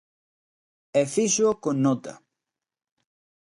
[0.99, 2.13] E fíxoo con nota.